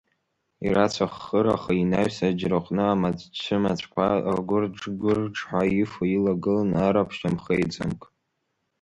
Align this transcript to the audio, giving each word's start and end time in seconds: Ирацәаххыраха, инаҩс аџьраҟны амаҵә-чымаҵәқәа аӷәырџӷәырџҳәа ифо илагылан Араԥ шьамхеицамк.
Ирацәаххыраха, 0.65 1.73
инаҩс 1.81 2.17
аџьраҟны 2.27 2.83
амаҵә-чымаҵәқәа 2.87 4.05
аӷәырџӷәырџҳәа 4.31 5.61
ифо 5.81 6.03
илагылан 6.15 6.69
Араԥ 6.85 7.09
шьамхеицамк. 7.17 8.01